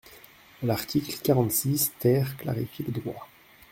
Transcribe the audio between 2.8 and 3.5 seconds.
le droit.